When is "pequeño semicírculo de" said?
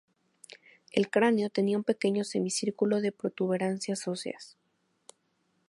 1.83-3.11